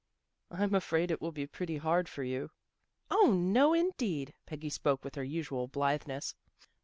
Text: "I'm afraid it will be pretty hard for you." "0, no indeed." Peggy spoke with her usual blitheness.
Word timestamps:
"I'm 0.49 0.73
afraid 0.73 1.11
it 1.11 1.21
will 1.21 1.31
be 1.31 1.45
pretty 1.45 1.77
hard 1.77 2.09
for 2.09 2.23
you." 2.23 2.49
"0, 3.13 3.33
no 3.33 3.75
indeed." 3.75 4.33
Peggy 4.47 4.71
spoke 4.71 5.03
with 5.03 5.13
her 5.13 5.23
usual 5.23 5.67
blitheness. 5.67 6.33